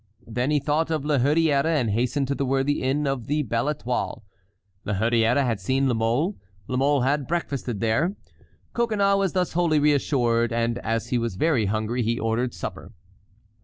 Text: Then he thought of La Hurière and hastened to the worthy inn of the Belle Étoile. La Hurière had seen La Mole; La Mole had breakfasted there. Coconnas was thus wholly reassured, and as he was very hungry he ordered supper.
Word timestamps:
Then 0.25 0.49
he 0.49 0.59
thought 0.59 0.89
of 0.89 1.05
La 1.05 1.19
Hurière 1.19 1.63
and 1.63 1.91
hastened 1.91 2.27
to 2.29 2.33
the 2.33 2.43
worthy 2.43 2.81
inn 2.81 3.05
of 3.05 3.27
the 3.27 3.43
Belle 3.43 3.67
Étoile. 3.71 4.23
La 4.83 4.95
Hurière 4.95 5.45
had 5.45 5.59
seen 5.59 5.87
La 5.87 5.93
Mole; 5.93 6.37
La 6.67 6.75
Mole 6.75 7.01
had 7.01 7.27
breakfasted 7.27 7.81
there. 7.81 8.15
Coconnas 8.73 9.17
was 9.19 9.33
thus 9.33 9.53
wholly 9.53 9.77
reassured, 9.77 10.51
and 10.51 10.79
as 10.79 11.09
he 11.09 11.19
was 11.19 11.35
very 11.35 11.67
hungry 11.67 12.01
he 12.01 12.19
ordered 12.19 12.51
supper. 12.55 12.93